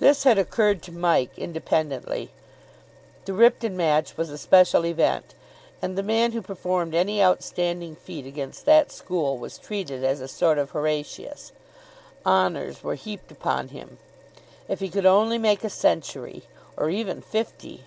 This 0.00 0.24
had 0.24 0.38
occurred 0.38 0.82
to 0.82 0.90
Mike 0.90 1.38
independently. 1.38 2.32
The 3.26 3.32
Ripton 3.32 3.76
match 3.76 4.16
was 4.16 4.28
a 4.28 4.36
special 4.36 4.84
event, 4.84 5.36
and 5.80 5.96
the 5.96 6.02
man 6.02 6.32
who 6.32 6.42
performed 6.42 6.96
any 6.96 7.22
outstanding 7.22 7.94
feat 7.94 8.26
against 8.26 8.64
that 8.66 8.90
school 8.90 9.38
was 9.38 9.56
treated 9.56 10.02
as 10.02 10.20
a 10.20 10.26
sort 10.26 10.58
of 10.58 10.72
Horatius. 10.72 11.52
Honours 12.26 12.82
were 12.82 12.96
heaped 12.96 13.30
upon 13.30 13.68
him. 13.68 13.98
If 14.68 14.80
he 14.80 14.88
could 14.88 15.06
only 15.06 15.38
make 15.38 15.62
a 15.62 15.70
century! 15.70 16.42
or 16.76 16.90
even 16.90 17.22
fifty. 17.22 17.84